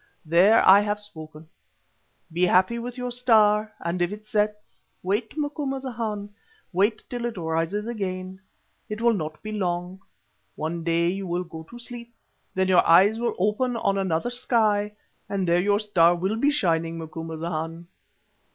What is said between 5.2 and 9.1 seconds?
Macumazahn, wait till it rises again. It